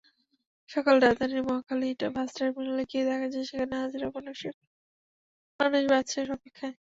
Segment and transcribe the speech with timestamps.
[0.69, 4.37] সকালে রাজধানীর মহাখালী বাসটার্মিনালে গিয়ে দেখা যায়, সেখানে হাজারো মানুষ
[5.91, 6.75] বাসের অপেক্ষায়।